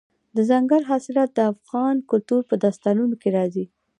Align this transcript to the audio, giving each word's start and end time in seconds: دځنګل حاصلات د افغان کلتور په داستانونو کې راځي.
دځنګل 0.35 0.83
حاصلات 0.89 1.29
د 1.33 1.39
افغان 1.53 1.95
کلتور 2.11 2.41
په 2.49 2.55
داستانونو 2.63 3.15
کې 3.21 3.29
راځي. 3.37 3.65